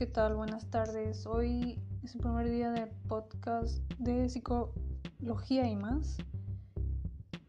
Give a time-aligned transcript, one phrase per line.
[0.00, 0.34] ¿qué tal?
[0.34, 1.26] Buenas tardes.
[1.26, 6.16] Hoy es el primer día del podcast de psicología y más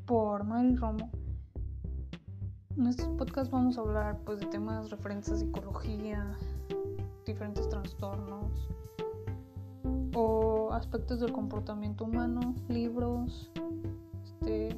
[0.06, 1.10] por Mari Romo.
[2.76, 6.36] En estos podcasts vamos a hablar pues de temas referentes a psicología,
[7.26, 8.68] diferentes trastornos
[10.14, 13.50] o aspectos del comportamiento humano, libros,
[14.26, 14.78] este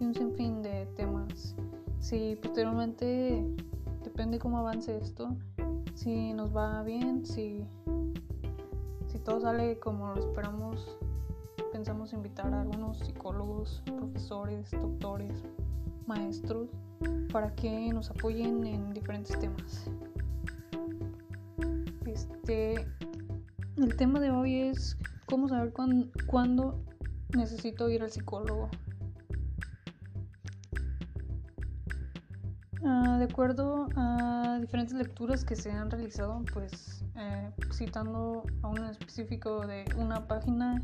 [0.00, 1.54] y un sinfín de temas.
[2.00, 3.46] Si posteriormente
[4.02, 5.36] depende cómo avance esto,
[6.02, 7.64] si nos va bien, si,
[9.06, 10.98] si todo sale como lo esperamos,
[11.70, 15.44] pensamos invitar a algunos psicólogos, profesores, doctores,
[16.06, 16.70] maestros,
[17.32, 19.88] para que nos apoyen en diferentes temas.
[22.04, 22.84] Este,
[23.76, 25.72] el tema de hoy es cómo saber
[26.26, 26.80] cuándo
[27.36, 28.68] necesito ir al psicólogo.
[33.22, 39.64] De acuerdo a diferentes lecturas que se han realizado, pues eh, citando a un específico
[39.64, 40.82] de una página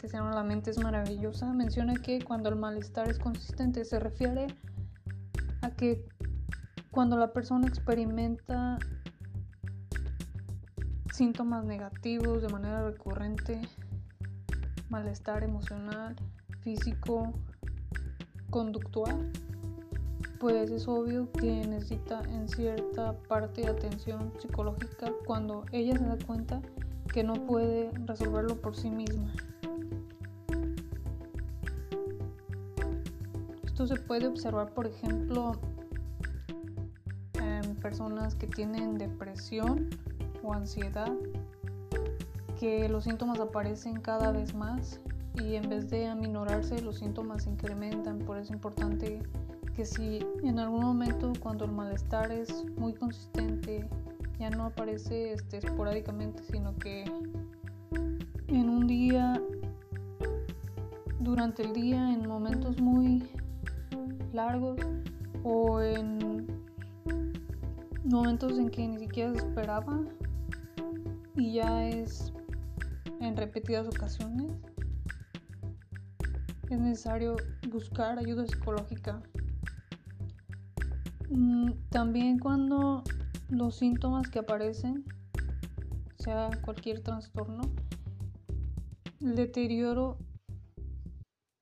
[0.00, 4.00] que se llama La mente es maravillosa, menciona que cuando el malestar es consistente se
[4.00, 4.46] refiere
[5.60, 6.06] a que
[6.90, 8.78] cuando la persona experimenta
[11.12, 13.60] síntomas negativos de manera recurrente,
[14.88, 16.16] malestar emocional,
[16.62, 17.34] físico,
[18.48, 19.30] conductual,
[20.44, 26.60] pues es obvio que necesita en cierta parte atención psicológica cuando ella se da cuenta
[27.14, 29.32] que no puede resolverlo por sí misma.
[33.64, 35.52] Esto se puede observar, por ejemplo,
[37.42, 39.88] en personas que tienen depresión
[40.42, 41.10] o ansiedad,
[42.60, 45.00] que los síntomas aparecen cada vez más
[45.42, 48.18] y en vez de aminorarse los síntomas se incrementan.
[48.18, 49.22] Por eso es importante
[49.74, 53.88] que si en algún momento cuando el malestar es muy consistente,
[54.38, 57.04] ya no aparece este, esporádicamente, sino que
[58.48, 59.40] en un día,
[61.18, 63.28] durante el día, en momentos muy
[64.32, 64.80] largos
[65.42, 66.46] o en
[68.04, 70.00] momentos en que ni siquiera se esperaba
[71.36, 72.32] y ya es
[73.20, 74.52] en repetidas ocasiones,
[76.70, 77.36] es necesario
[77.70, 79.20] buscar ayuda psicológica
[81.90, 83.02] también cuando
[83.48, 85.04] los síntomas que aparecen,
[86.18, 87.62] sea cualquier trastorno,
[89.20, 90.18] el deterioro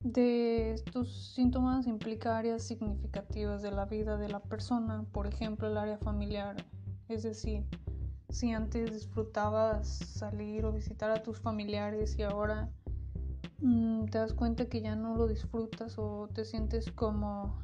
[0.00, 5.76] de estos síntomas implica áreas significativas de la vida de la persona, por ejemplo el
[5.76, 6.56] área familiar,
[7.08, 7.64] es decir,
[8.28, 12.70] si antes disfrutabas salir o visitar a tus familiares y ahora
[13.60, 17.62] mm, te das cuenta que ya no lo disfrutas o te sientes como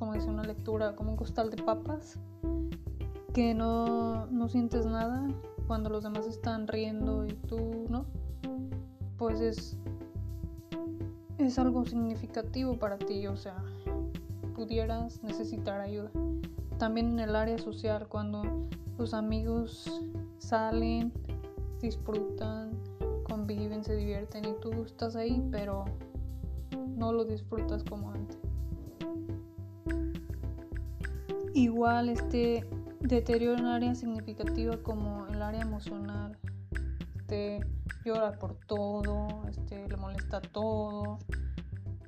[0.00, 2.18] como dice una lectura, como un costal de papas,
[3.34, 5.28] que no, no sientes nada
[5.66, 8.06] cuando los demás están riendo y tú no,
[9.18, 9.76] pues es,
[11.36, 13.62] es algo significativo para ti, o sea,
[14.56, 16.10] pudieras necesitar ayuda.
[16.78, 18.42] También en el área social, cuando
[18.96, 20.02] tus amigos
[20.38, 21.12] salen,
[21.82, 22.70] disfrutan,
[23.24, 25.84] conviven, se divierten y tú estás ahí, pero
[26.96, 28.39] no lo disfrutas como antes.
[31.60, 32.66] Igual este
[33.00, 36.38] deterioro en área significativa como el área emocional.
[37.16, 37.60] Este,
[38.02, 41.18] llora por todo, este, le molesta todo,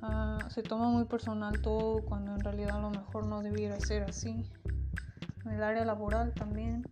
[0.01, 4.01] ah, se toma muy personal todo cuando en realidad a lo mejor no debiera ser
[4.01, 4.43] así.
[5.45, 6.87] En el área laboral también.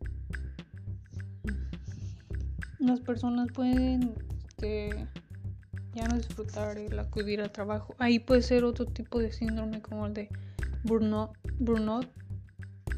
[2.78, 4.14] Las personas pueden
[4.48, 5.08] este,
[5.94, 7.96] ya no disfrutar el acudir al trabajo.
[7.98, 10.30] Ahí puede ser otro tipo de síndrome como el de
[10.84, 12.21] burnout, burnout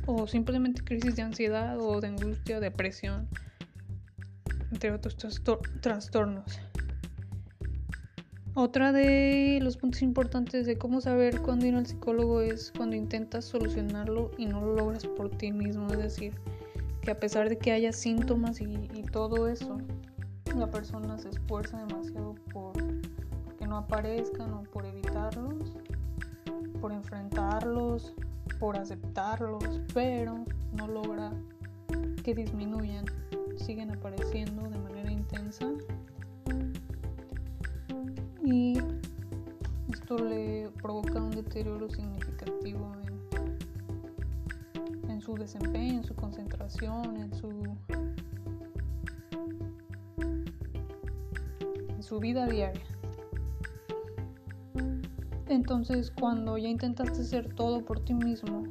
[0.05, 3.27] o simplemente crisis de ansiedad o de angustia o depresión,
[4.71, 5.15] entre otros
[5.81, 6.59] trastornos.
[8.55, 13.45] Otra de los puntos importantes de cómo saber cuándo ir al psicólogo es cuando intentas
[13.45, 16.35] solucionarlo y no lo logras por ti mismo, es decir,
[17.01, 19.79] que a pesar de que haya síntomas y, todo eso,
[20.55, 22.73] la persona se esfuerza demasiado por
[23.57, 25.73] que no aparezcan o por evitarlos,
[26.79, 28.13] por enfrentarlos
[28.59, 31.31] por aceptarlos, pero no logra
[32.23, 33.05] que disminuyan,
[33.57, 35.67] siguen apareciendo de manera intensa
[38.43, 38.77] y
[39.91, 42.91] esto le provoca un deterioro significativo
[45.03, 47.49] en, en su desempeño, en su concentración, en su
[51.89, 52.92] en su vida diaria.
[55.53, 58.63] Entonces cuando ya intentaste hacer todo por ti mismo,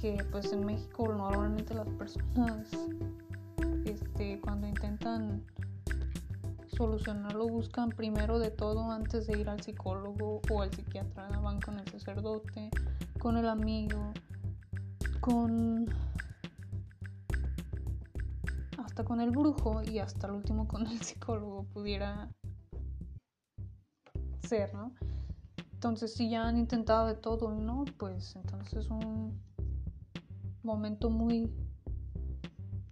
[0.00, 2.68] que pues en México normalmente las personas
[3.84, 5.44] este, cuando intentan
[6.66, 11.78] solucionarlo buscan primero de todo antes de ir al psicólogo o al psiquiatra, van con
[11.78, 12.70] el sacerdote,
[13.20, 14.12] con el amigo,
[15.20, 15.86] con
[18.84, 22.28] hasta con el brujo y hasta el último con el psicólogo pudiera
[24.52, 24.92] ser, ¿no?
[25.72, 29.40] Entonces si ya han intentado de todo y no, pues entonces es un
[30.62, 31.50] momento muy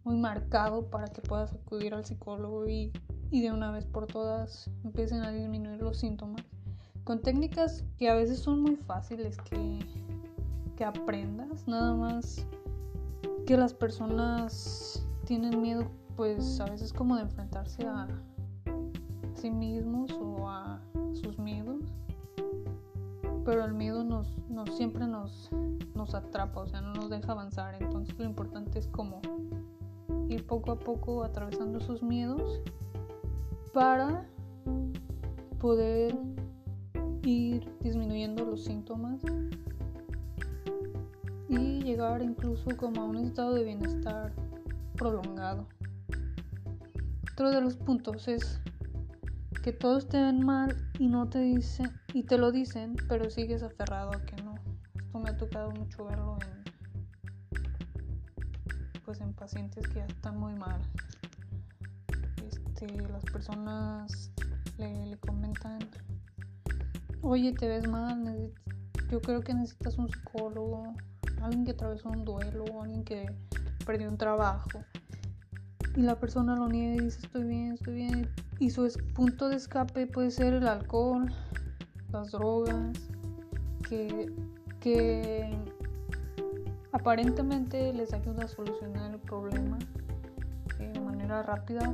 [0.04, 2.90] muy marcado para que puedas acudir al psicólogo y,
[3.30, 6.42] y de una vez por todas empiecen a disminuir los síntomas
[7.04, 9.80] con técnicas que a veces son muy fáciles que,
[10.76, 12.46] que aprendas, nada más
[13.46, 15.84] que las personas tienen miedo
[16.16, 18.08] pues a veces como de enfrentarse a
[19.34, 20.80] sí mismos o a
[23.44, 25.50] pero el miedo nos, nos siempre nos,
[25.94, 27.74] nos atrapa, o sea, no nos deja avanzar.
[27.80, 29.20] Entonces lo importante es como
[30.28, 32.60] ir poco a poco atravesando sus miedos
[33.72, 34.26] para
[35.58, 36.16] poder
[37.22, 39.20] ir disminuyendo los síntomas
[41.48, 44.32] y llegar incluso como a un estado de bienestar
[44.96, 45.66] prolongado.
[47.32, 48.60] Otro de los puntos es
[49.62, 53.62] que todos te ven mal y no te dicen y te lo dicen, pero sigues
[53.62, 54.54] aferrado a que no.
[54.94, 56.60] Esto me ha tocado mucho verlo en
[59.04, 60.80] pues en pacientes que ya están muy mal.
[62.46, 64.30] Este, las personas
[64.78, 65.80] le, comentan,
[67.20, 68.52] oye, te ves mal,
[69.10, 70.94] yo creo que necesitas un psicólogo,
[71.42, 73.26] alguien que atravesó un duelo, alguien que
[73.84, 74.84] perdió un trabajo.
[75.96, 78.30] Y la persona lo niega y dice, estoy bien, estoy bien
[78.60, 81.32] y su punto de escape puede ser el alcohol,
[82.12, 82.98] las drogas,
[83.88, 84.32] que,
[84.80, 85.56] que
[86.92, 89.78] aparentemente les ayuda a solucionar el problema
[90.78, 91.92] de manera rápida,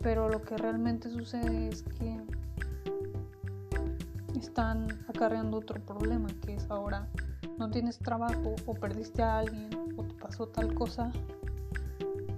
[0.00, 2.20] pero lo que realmente sucede es que
[4.38, 7.08] están acarreando otro problema, que es ahora
[7.58, 11.12] no tienes trabajo o perdiste a alguien o te pasó tal cosa.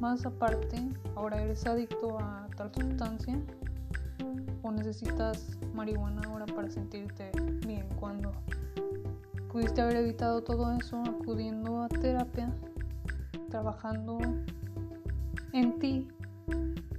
[0.00, 0.76] Más aparte,
[1.14, 3.38] ahora eres adicto a tal sustancia
[4.62, 7.30] o necesitas marihuana ahora para sentirte
[7.66, 8.32] bien cuando
[9.50, 12.52] pudiste haber evitado todo eso acudiendo a terapia,
[13.48, 14.18] trabajando
[15.52, 16.08] en ti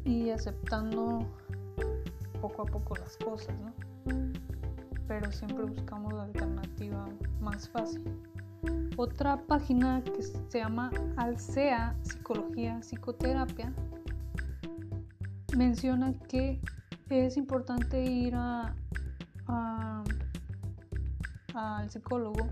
[0.06, 1.28] y aceptando
[2.42, 3.74] poco a poco las cosas, ¿no?
[5.07, 7.06] Pero siempre buscamos la alternativa
[7.42, 8.04] más fácil.
[8.95, 13.72] Otra página que se llama Alcea Psicología Psicoterapia
[15.56, 16.60] menciona que
[17.09, 18.75] es importante ir a,
[21.54, 22.50] al psicólogo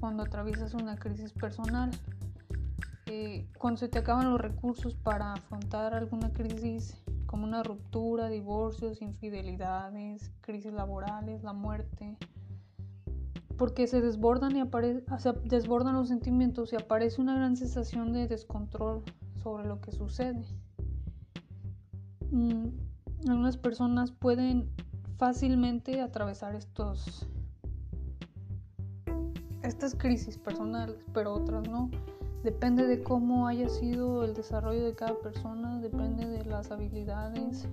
[0.00, 1.90] cuando atraviesas una crisis personal.
[3.06, 9.00] Eh, cuando se te acaban los recursos para afrontar alguna crisis como una ruptura, divorcios,
[9.00, 12.16] infidelidades, crisis laborales, la muerte,
[13.56, 15.04] porque se desbordan y aparece,
[15.44, 19.02] desbordan los sentimientos y aparece una gran sensación de descontrol
[19.42, 20.44] sobre lo que sucede.
[22.30, 22.68] Mm,
[23.26, 24.70] algunas personas pueden
[25.16, 27.26] fácilmente atravesar estos
[29.62, 31.90] estas crisis personales, pero otras no.
[32.42, 37.68] Depende de cómo haya sido el desarrollo de cada persona, depende de las habilidades,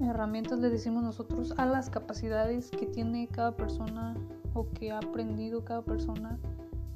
[0.00, 4.14] herramientas le decimos nosotros a las capacidades que tiene cada persona
[4.54, 6.38] o que ha aprendido cada persona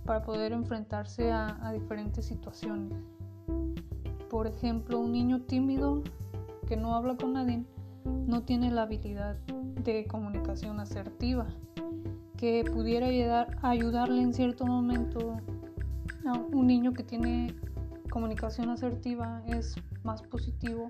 [0.04, 2.92] para poder enfrentarse a, diferentes situaciones.
[4.30, 6.02] Por ejemplo, un niño tímido
[6.66, 7.64] que no habla con nadie
[8.04, 9.36] no tiene la habilidad
[9.84, 11.46] de comunicación asertiva
[12.36, 15.36] que pudiera ayudar, ayudarle en cierto momento
[16.52, 17.54] un niño que tiene
[18.10, 20.88] comunicación asertiva es más positivo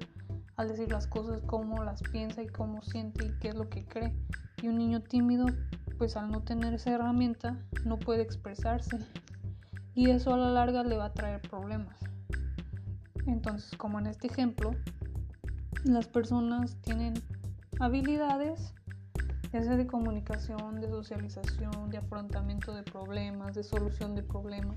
[0.56, 3.84] al decir las cosas como las piensa y cómo siente y qué es lo que
[3.84, 4.14] cree.
[4.62, 5.46] Y un niño tímido,
[5.98, 8.98] pues al no tener esa herramienta, no puede expresarse.
[9.94, 11.98] Y eso a la larga le va a traer problemas.
[13.26, 14.72] Entonces, como en este ejemplo,
[15.84, 17.14] las personas tienen
[17.80, 18.74] habilidades,
[19.52, 24.76] ya de comunicación, de socialización, de afrontamiento de problemas, de solución de problemas,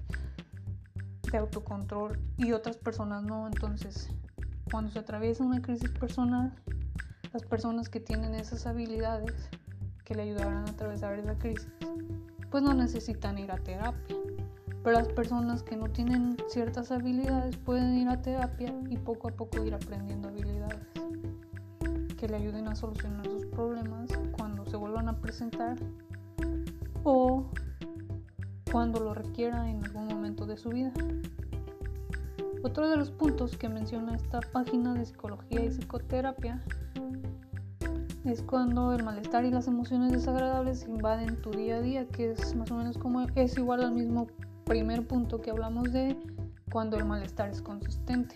[1.32, 3.48] de autocontrol, y otras personas no.
[3.48, 4.10] Entonces,
[4.70, 6.54] cuando se atraviesa una crisis personal,
[7.32, 9.50] las personas que tienen esas habilidades
[10.04, 11.70] que le ayudarán a atravesar esa crisis,
[12.50, 14.15] pues no necesitan ir a terapia.
[14.86, 19.32] Pero las personas que no tienen ciertas habilidades pueden ir a terapia y poco a
[19.32, 20.80] poco ir aprendiendo habilidades
[22.20, 25.76] que le ayuden a solucionar sus problemas cuando se vuelvan a presentar
[27.04, 27.46] o
[28.72, 30.94] cuando lo requiera en algún momento de su vida.
[32.62, 36.64] Otro de los puntos que menciona esta página de psicología y psicoterapia
[38.24, 42.56] es cuando el malestar y las emociones desagradables invaden tu día a día, que es
[42.56, 44.28] más o menos como es igual al mismo
[44.66, 46.18] primer punto que hablamos de
[46.72, 48.36] cuando el malestar es consistente.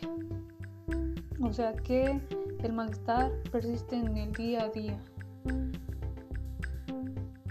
[1.41, 2.21] O sea que
[2.63, 4.99] el malestar persiste en el día a día.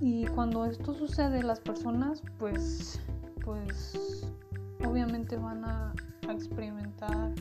[0.01, 3.01] Y cuando esto sucede, las personas pues
[3.45, 4.31] pues
[4.87, 5.95] obviamente van a,
[6.29, 7.33] a experimentar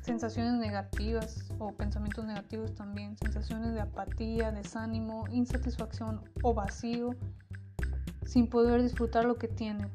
[0.00, 7.10] sensaciones negativas o pensamientos negativos también, sensaciones de apatía, desánimo, insatisfacción o vacío,
[8.26, 9.90] sin poder disfrutar lo que tienen,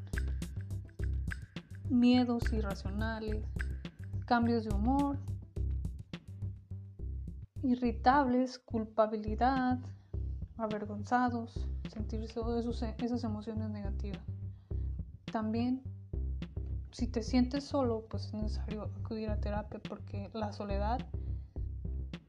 [1.90, 3.44] miedos irracionales,
[4.26, 5.18] cambios de humor,
[7.62, 9.78] irritables, culpabilidad,
[10.56, 14.22] avergonzados, sentir esas emociones negativas.
[15.30, 15.82] También
[16.92, 20.98] si te sientes solo, pues es necesario acudir a terapia porque la soledad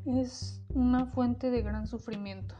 [0.06, 2.56] es una fuente de gran sufrimiento.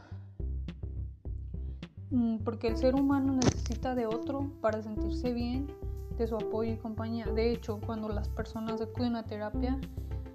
[2.10, 5.68] Mm, porque el ser humano necesita de otro para sentirse bien,
[6.16, 7.26] de su apoyo y compañía.
[7.26, 9.78] De hecho, cuando las personas acuden a terapia,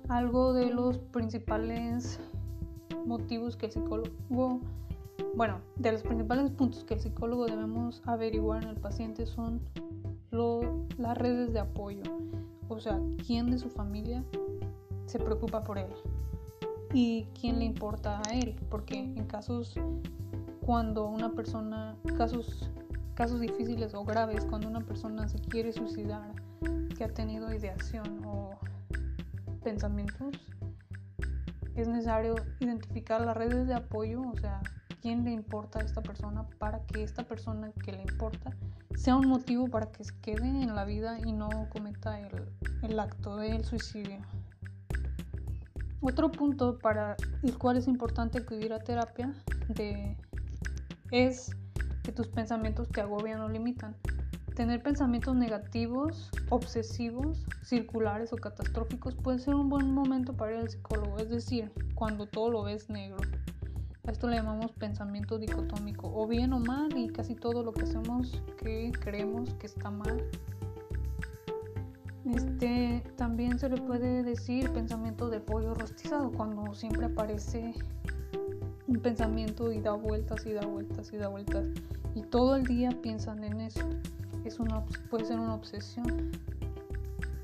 [0.10, 2.20] algo de los principales
[3.06, 4.62] motivos que el psicólogo,
[5.36, 9.62] bueno, de los principales puntos que el psicólogo debemos averiguar en el paciente son
[10.98, 12.04] las redes de apoyo,
[12.68, 14.24] o sea, quién de su familia
[15.06, 15.88] se preocupa por él
[16.94, 19.76] y quién le importa a él, porque en casos
[20.66, 22.70] cuando una persona, casos,
[23.18, 26.36] casos difíciles o graves, cuando una persona se quiere suicidar,
[26.96, 28.52] que ha tenido ideación o
[29.64, 30.36] pensamientos,
[31.74, 34.62] es necesario identificar las redes de apoyo, o sea,
[35.02, 38.52] quién le importa a esta persona para que esta persona que le importa
[38.96, 42.20] sea un motivo para que se quede en la vida y no cometa
[42.84, 44.20] el, acto del suicidio.
[46.02, 49.34] Otro punto para el cual es importante acudir a terapia
[49.70, 50.16] de,
[51.10, 51.50] es
[52.08, 53.94] que tus pensamientos te agobian o limitan.
[54.56, 60.70] Tener pensamientos negativos, obsesivos, circulares o catastróficos puede ser un buen momento para ir al
[60.70, 63.18] psicólogo, es decir, cuando todo lo ves negro
[64.08, 68.42] esto le llamamos pensamiento dicotómico, o bien o mal, y casi todo lo que hacemos
[68.58, 70.24] que creemos que está mal.
[72.24, 77.74] Este también se le puede decir pensamiento de pollo rostizado, cuando siempre aparece
[78.88, 81.68] un pensamiento y da vueltas y da vueltas y da vueltas.
[82.16, 83.88] Y todo el día piensan en eso.
[84.46, 86.32] Es una, puede ser una obsesión.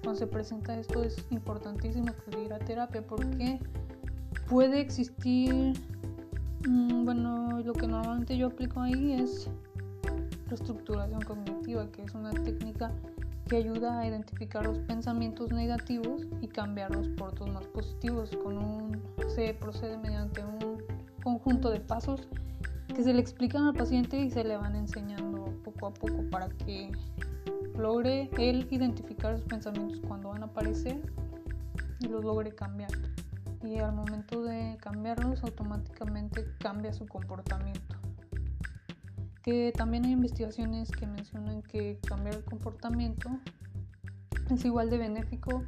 [0.04, 3.60] Cuando se presenta esto es importantísimo acudir a terapia porque
[4.48, 5.74] puede existir
[6.68, 9.50] Mm, bueno, lo que normalmente yo aplico ahí es
[10.48, 12.90] reestructuración cognitiva, que es una técnica
[13.50, 18.32] que ayuda a identificar los pensamientos negativos y cambiarlos por otros más positivos.
[18.42, 19.02] Con un,
[19.36, 20.73] se procede mediante un
[21.24, 22.28] conjunto de pasos
[22.94, 26.50] que se le explican al paciente y se le van enseñando poco a poco para
[26.50, 26.92] que
[27.78, 31.02] logre él identificar sus pensamientos cuando van a aparecer
[32.00, 32.92] y los logre cambiar
[33.64, 37.96] y al momento de cambiarlos automáticamente cambia su comportamiento.
[39.42, 43.30] Que también hay investigaciones que mencionan que cambiar el comportamiento
[44.50, 45.64] es igual de benéfico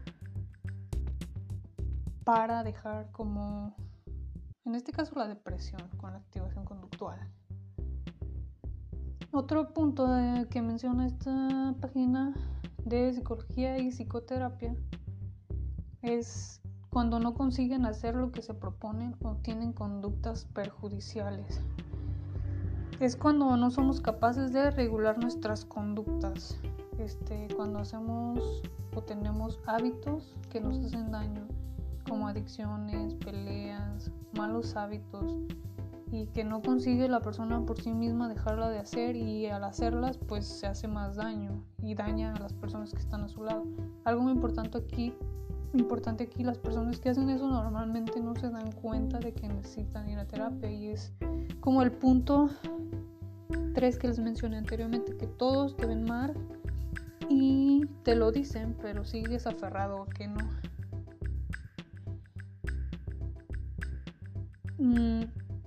[2.23, 3.75] para dejar como,
[4.65, 7.19] en este caso, la depresión con la activación conductual.
[9.31, 10.07] Otro punto
[10.49, 12.33] que menciona esta página
[12.83, 14.75] de psicología y psicoterapia
[16.01, 21.61] es cuando no consiguen hacer lo que se proponen o tienen conductas perjudiciales.
[23.01, 26.57] Es cuando no somos capaces de regular nuestras conductas.
[26.97, 28.63] Este, cuando hacemos
[28.95, 31.45] o tenemos hábitos que nos hacen daño,
[32.07, 35.35] como adicciones, peleas, malos hábitos,
[36.11, 40.17] y que no consigue la persona por sí misma dejarla de hacer y al hacerlas
[40.17, 43.65] pues se hace más daño y daña a las personas que están a su lado.
[44.05, 45.13] Algo muy importante aquí
[45.79, 50.09] importante aquí, las personas que hacen eso normalmente no se dan cuenta de que necesitan
[50.09, 51.13] ir a terapia y es
[51.59, 52.49] como el punto
[53.73, 56.33] 3 que les mencioné anteriormente, que todos te ven mal
[57.29, 60.37] y te lo dicen, pero sigues aferrado a que no.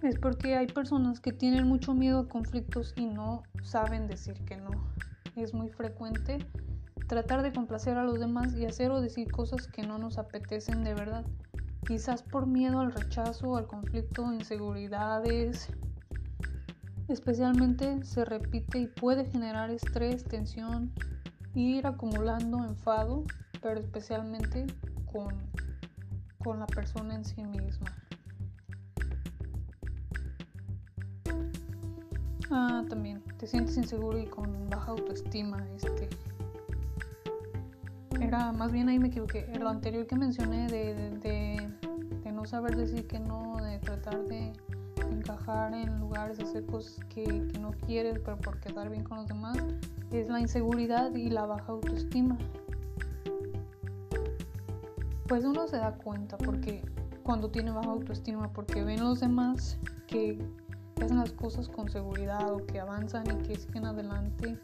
[0.03, 4.57] Es porque hay personas que tienen mucho miedo a conflictos y no saben decir que
[4.57, 4.71] no.
[5.37, 6.39] Es muy frecuente
[7.07, 10.85] tratar de complacer a los demás y hacer o decir cosas que no nos apetecen
[10.85, 11.25] de verdad,
[11.87, 15.69] quizás por miedo al rechazo, al conflicto, inseguridades.
[17.09, 20.93] Especialmente se repite y puede generar estrés, tensión
[21.55, 23.25] ir acumulando enfado,
[23.63, 24.67] pero especialmente
[25.07, 25.35] con,
[26.39, 27.87] con la persona en sí misma.
[32.51, 35.67] Ah, también te sientes inseguro y con baja autoestima.
[35.77, 36.09] Este
[38.21, 39.47] era más bien ahí me equivoqué.
[39.59, 44.53] Lo anterior que mencioné de, de, no saber decir que no, de tratar de
[45.11, 49.27] encajar en lugares, hacer cosas que, que no quieres, pero por quedar bien con los
[49.27, 49.59] demás,
[50.13, 52.39] es la inseguridad y la baja autoestima.
[55.27, 56.83] Pues uno se da cuenta porque
[57.25, 60.39] cuando tiene baja autoestima, porque ven los demás que
[60.99, 64.59] que hacen las cosas con seguridad o que avanzan y que siguen adelante.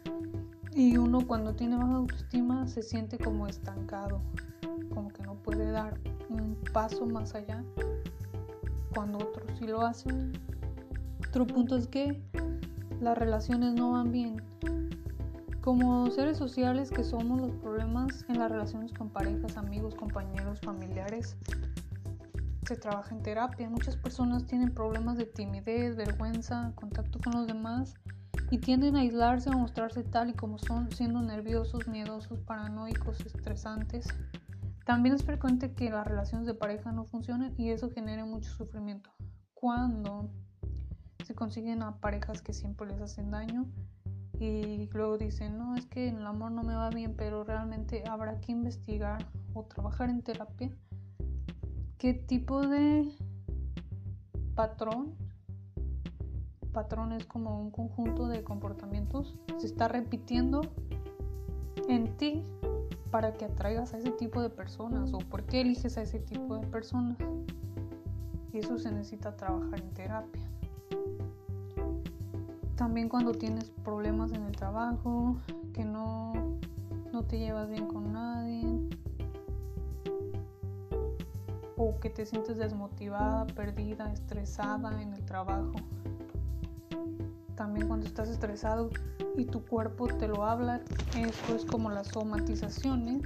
[0.73, 4.21] Y uno cuando tiene baja autoestima se siente como estancado,
[4.93, 5.97] como que no puede dar
[6.29, 7.63] un paso más allá
[8.93, 10.33] cuando otros sí lo hacen.
[11.29, 12.21] Otro punto es que
[12.99, 14.41] las relaciones no van bien.
[15.61, 21.37] Como seres sociales que somos, los problemas en las relaciones con parejas, amigos, compañeros, familiares
[22.65, 23.69] se trabaja en terapia.
[23.69, 27.93] Muchas personas tienen problemas de timidez, vergüenza, contacto con los demás
[28.51, 34.07] y tienden a aislarse o mostrarse tal y como son, siendo nerviosos, miedosos, paranoicos, estresantes.
[34.85, 39.09] También es frecuente que las relaciones de pareja no funcionen y eso genere mucho sufrimiento.
[39.53, 40.29] Cuando
[41.23, 43.65] se consiguen a parejas que siempre les hacen daño
[44.39, 48.03] y luego dicen, no, es que en el amor no me va bien, pero realmente
[48.07, 50.69] habrá que investigar o trabajar en terapia
[51.97, 53.11] qué tipo de
[54.55, 55.15] patrón,
[56.73, 60.61] patrón es como un conjunto de comportamientos, se está repitiendo
[61.87, 62.43] en ti
[63.11, 66.57] para que atraigas a ese tipo de personas o por qué eliges a ese tipo
[66.57, 67.17] de personas.
[68.51, 70.49] Y eso se necesita trabajar en terapia.
[72.75, 75.37] También cuando tienes problemas en el trabajo,
[75.73, 76.33] que no,
[77.13, 78.34] no te llevas bien con nadie,
[81.77, 85.73] o que te sientes desmotivada, perdida, estresada en el trabajo.
[87.55, 88.89] También cuando estás estresado
[89.37, 90.81] y tu cuerpo te lo habla,
[91.17, 93.21] eso es como las somatizaciones.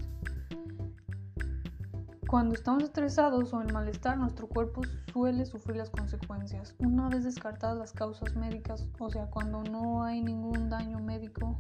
[2.28, 4.82] Cuando estamos estresados o en malestar, nuestro cuerpo
[5.12, 6.76] suele sufrir las consecuencias.
[6.78, 11.60] Una vez descartadas las causas médicas, o sea, cuando no hay ningún daño médico,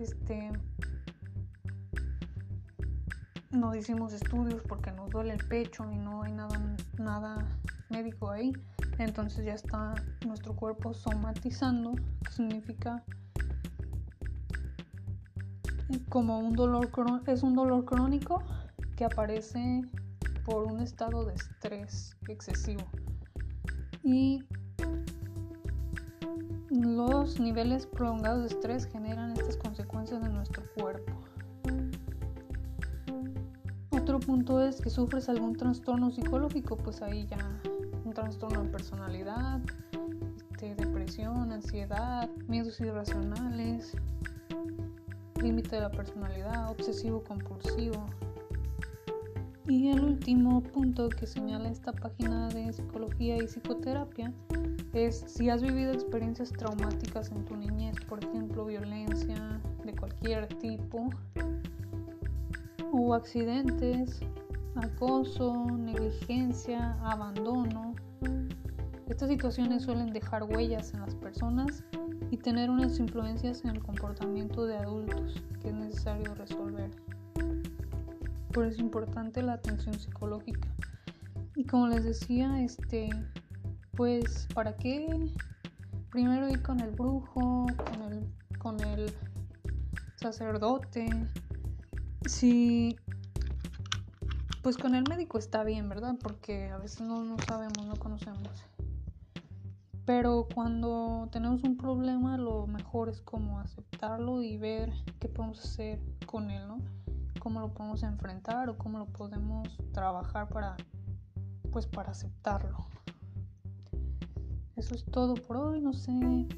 [0.00, 0.50] este,
[3.54, 6.60] no hicimos estudios porque nos duele el pecho y no hay nada,
[6.98, 7.46] nada
[7.88, 8.52] médico ahí.
[8.98, 9.94] Entonces ya está
[10.26, 13.02] nuestro cuerpo somatizando, que significa
[16.08, 16.90] como un dolor
[17.26, 18.42] es un dolor crónico
[18.96, 19.82] que aparece
[20.44, 22.84] por un estado de estrés excesivo.
[24.02, 24.44] Y
[26.70, 31.23] los niveles prolongados de estrés generan estas consecuencias en nuestro cuerpo.
[34.14, 37.60] Otro punto es que sufres algún trastorno psicológico, pues ahí ya
[38.04, 39.60] un trastorno de personalidad,
[40.36, 43.96] este, depresión, ansiedad, miedos irracionales,
[45.42, 48.06] límite de la personalidad, obsesivo compulsivo.
[49.66, 54.32] Y el último punto que señala esta página de psicología y psicoterapia
[54.92, 61.10] es si has vivido experiencias traumáticas en tu niñez, por ejemplo, violencia de cualquier tipo,
[62.96, 64.20] Hubo accidentes,
[64.76, 67.92] acoso, negligencia, abandono.
[69.08, 71.82] Estas situaciones suelen dejar huellas en las personas
[72.30, 76.88] y tener unas influencias en el comportamiento de adultos que es necesario resolver.
[78.52, 80.68] Por eso es importante la atención psicológica.
[81.56, 83.10] Y como les decía, este,
[83.96, 85.34] pues, ¿para qué
[86.12, 88.24] primero ir con el brujo, con el,
[88.60, 89.12] con el
[90.14, 91.08] sacerdote?
[92.26, 92.96] Sí,
[94.62, 96.16] pues con el médico está bien, ¿verdad?
[96.22, 98.48] Porque a veces no, no sabemos, no conocemos.
[100.06, 106.00] Pero cuando tenemos un problema, lo mejor es como aceptarlo y ver qué podemos hacer
[106.24, 106.78] con él, ¿no?
[107.40, 110.76] Cómo lo podemos enfrentar o cómo lo podemos trabajar para,
[111.72, 112.86] pues, para aceptarlo.
[114.76, 116.48] Eso es todo por hoy, no sé.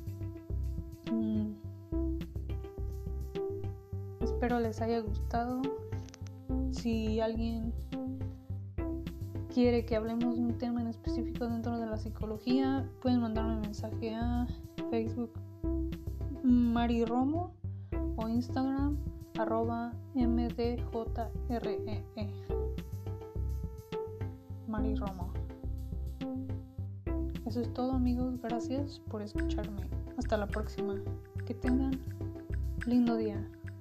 [4.36, 5.62] Espero les haya gustado.
[6.70, 7.72] Si alguien
[9.48, 13.60] quiere que hablemos de un tema en específico dentro de la psicología, pueden mandarme un
[13.62, 14.46] mensaje a
[14.90, 15.30] Facebook
[16.42, 17.54] Mari Romo
[18.16, 18.98] o Instagram
[19.38, 20.84] arroba mdjree
[24.68, 25.32] Mari Romo.
[27.46, 29.88] Eso es todo amigos, gracias por escucharme.
[30.18, 30.94] Hasta la próxima.
[31.46, 31.98] Que tengan
[32.84, 33.42] lindo día.